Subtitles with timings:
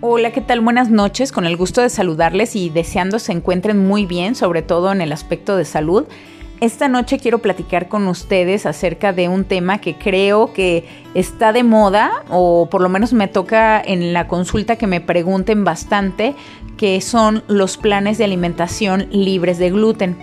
[0.00, 0.60] Hola, ¿qué tal?
[0.60, 4.92] Buenas noches, con el gusto de saludarles y deseando se encuentren muy bien, sobre todo
[4.92, 6.04] en el aspecto de salud.
[6.60, 11.62] Esta noche quiero platicar con ustedes acerca de un tema que creo que está de
[11.62, 16.34] moda o por lo menos me toca en la consulta que me pregunten bastante,
[16.76, 20.16] que son los planes de alimentación libres de gluten.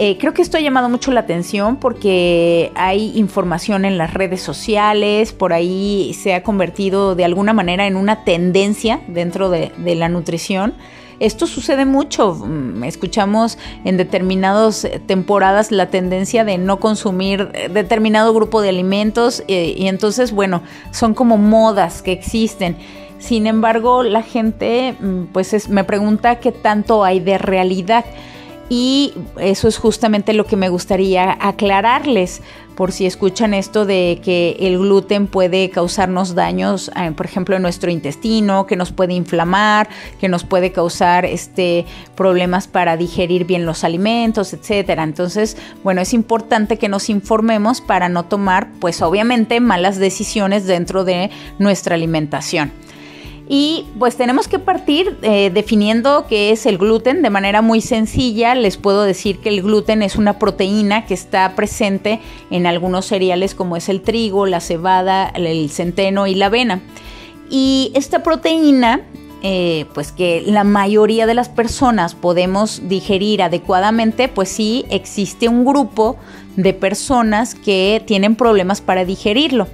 [0.00, 4.40] Eh, creo que esto ha llamado mucho la atención porque hay información en las redes
[4.40, 10.08] sociales, por ahí se ha convertido de alguna manera en una tendencia dentro de, la
[10.08, 10.74] nutrición.
[11.18, 12.32] Esto sucede mucho.
[12.34, 19.74] Mm, escuchamos en determinadas temporadas la tendencia de no consumir determinado grupo de alimentos eh,
[19.76, 20.62] y entonces, bueno,
[20.92, 22.76] son como modas que existen.
[23.18, 28.04] Sin embargo, la gente mm, pues me pregunta qué tanto hay de realidad.
[28.68, 32.42] Y eso es justamente lo que me gustaría aclararles,
[32.78, 37.62] por si escuchan esto de que el gluten puede causarnos daños, eh, por ejemplo, en
[37.62, 39.88] nuestro intestino, que nos puede inflamar,
[40.20, 45.02] que nos puede causar este, problemas para digerir bien los alimentos, etcétera.
[45.02, 51.02] Entonces, bueno, es importante que nos informemos para no tomar, pues obviamente, malas decisiones dentro
[51.02, 52.70] de nuestra alimentación.
[53.50, 58.54] Y pues tenemos que partir eh, definiendo qué es el gluten de manera muy sencilla.
[58.54, 63.54] Les puedo decir que el gluten es una proteína que está presente en algunos cereales
[63.54, 66.82] como es el trigo, la cebada, el centeno y la avena.
[67.48, 69.00] Y esta proteína,
[69.42, 75.64] eh, pues que la mayoría de las personas podemos digerir adecuadamente, pues sí existe un
[75.64, 76.16] grupo
[76.56, 79.68] de personas que tienen problemas para digerirlo.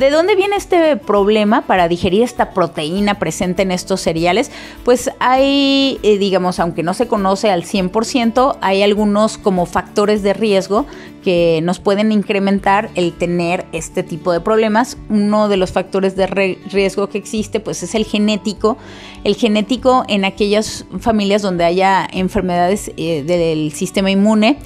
[0.00, 4.50] ¿De dónde viene este problema para digerir esta proteína presente en estos cereales?
[4.82, 10.32] Pues hay, eh, digamos, aunque no se conoce al 100%, hay algunos como factores de
[10.32, 10.86] riesgo
[11.22, 14.96] que nos pueden incrementar el tener este tipo de problemas.
[15.08, 18.76] Uno de los factores de riesgo que existe pues es el genético.
[19.24, 24.58] El genético en aquellas familias donde haya enfermedades eh, del sistema inmune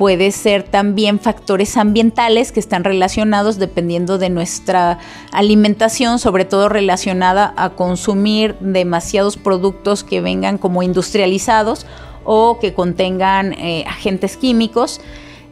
[0.00, 4.98] puede ser también factores ambientales que están relacionados dependiendo de nuestra
[5.30, 11.86] alimentación, sobre todo relacionada a consumir demasiados productos que vengan como industrializados
[12.24, 15.00] o que contengan eh, agentes químicos.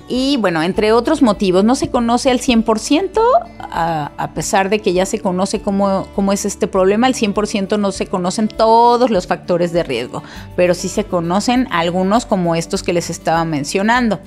[0.09, 3.21] Y bueno, entre otros motivos, no se conoce al 100%,
[3.59, 7.93] a, pesar de que ya se conoce cómo, cómo es este problema, al 100% no
[7.93, 10.23] se conocen todos los factores de riesgo,
[10.57, 14.21] pero sí se conocen algunos como estos que les estaba mencionando.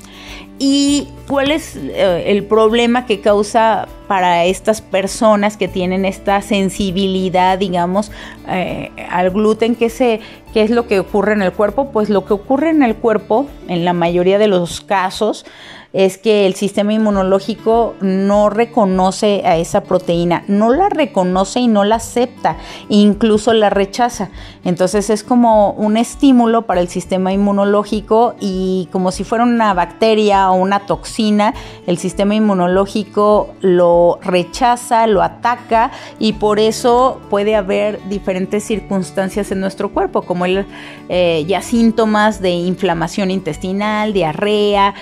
[0.63, 7.57] ¿Y cuál es eh, el problema que causa para estas personas que tienen esta sensibilidad,
[7.57, 8.11] digamos,
[8.47, 9.73] eh, al gluten?
[9.73, 10.19] ¿qué, se,
[10.53, 11.91] ¿Qué es lo que ocurre en el cuerpo?
[11.91, 15.45] Pues lo que ocurre en el cuerpo, en la mayoría de los casos,
[15.93, 21.83] es que el sistema inmunológico no reconoce a esa proteína, no la reconoce y no
[21.83, 22.57] la acepta,
[22.87, 24.29] incluso la rechaza.
[24.63, 30.49] Entonces es como un estímulo para el sistema inmunológico y como si fuera una bacteria
[30.51, 31.53] o una toxina,
[31.87, 39.59] el sistema inmunológico lo rechaza, lo ataca y por eso puede haber diferentes circunstancias en
[39.59, 44.93] nuestro cuerpo, como eh, ya síntomas de inflamación intestinal, diarrea,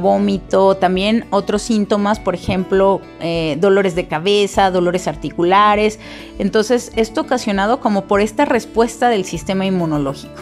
[0.00, 5.98] vómito, también otros síntomas, por ejemplo, eh, dolores de cabeza, dolores articulares.
[6.38, 10.34] Entonces, esto ocasionado como por esta respuesta del sistema inmunológico.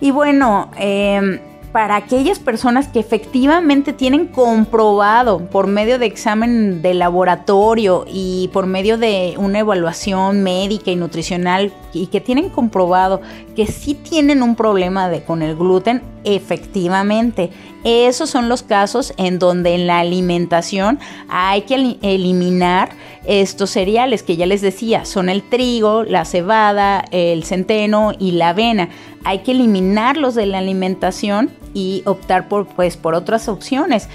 [0.00, 1.40] Y bueno, em,
[1.72, 8.66] para aquellas personas que efectivamente tienen comprobado por medio de examen de laboratorio y por
[8.66, 13.20] medio de una evaluación médica y nutricional y que tienen comprobado
[13.54, 17.50] que sí tienen un problema de, con el gluten, efectivamente,
[17.84, 20.98] esos son los casos en donde en la alimentación
[21.28, 22.90] hay que eliminar
[23.24, 28.50] estos cereales que ya les decía, son el trigo, la cebada, el centeno y la
[28.50, 28.90] avena.
[29.24, 34.08] Hay que eliminarlos de la alimentación y optar por, pues, por otras opciones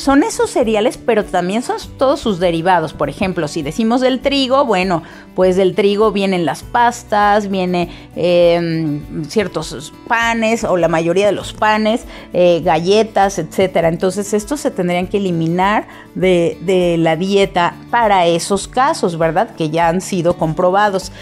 [0.00, 2.94] son esos cereales, pero también son todos sus derivados.
[2.94, 5.02] Por ejemplo, si decimos del trigo, bueno,
[5.34, 11.52] pues del trigo vienen las pastas, viene em, ciertos panes o la mayoría de los
[11.52, 13.88] panes, eh, galletas, etcétera.
[13.88, 19.54] Entonces, estos se tendrían que eliminar de, la dieta para esos casos, ¿verdad?
[19.54, 21.12] Que ya han sido comprobados.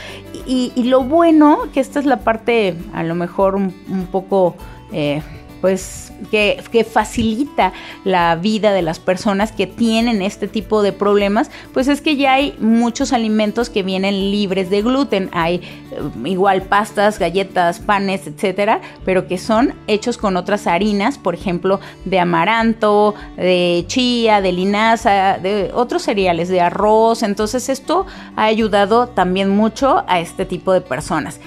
[0.46, 3.72] Y, lo bueno, que esta es la parte a lo mejor un,
[4.12, 4.54] poco...
[4.92, 5.20] Eh,
[5.60, 7.72] pues que, que, facilita
[8.04, 12.34] la vida de las personas que tienen este tipo de problemas, pues es que ya
[12.34, 15.30] hay muchos alimentos que vienen libres de gluten.
[15.32, 21.34] Hay eh, igual pastas, galletas, panes, etcétera, pero que son hechos con otras harinas, por
[21.34, 27.22] ejemplo, de amaranto, de chía, de linaza, de otros cereales, de arroz.
[27.22, 28.06] Entonces esto
[28.36, 31.40] ha ayudado también mucho a este tipo de personas.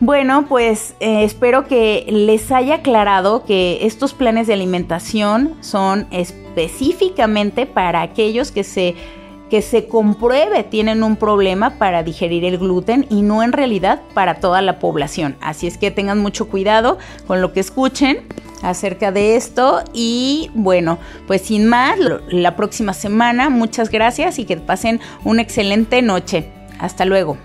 [0.00, 7.66] Bueno, pues eh, espero que les haya aclarado que estos planes de alimentación son específicamente
[7.66, 8.94] para aquellos que se
[9.50, 14.40] que se compruebe tienen un problema para digerir el gluten y no en realidad para
[14.40, 15.36] toda la población.
[15.40, 18.18] Así es que tengan mucho cuidado con lo que escuchen
[18.62, 21.98] acerca de esto y bueno, pues sin más,
[22.28, 26.50] la próxima semana muchas gracias y que pasen una excelente noche.
[26.78, 27.38] Hasta luego.